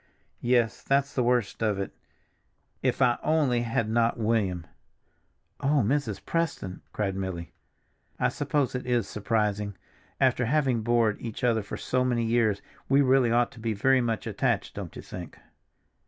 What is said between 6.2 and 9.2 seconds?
Preston!" cried Milly. "I suppose it is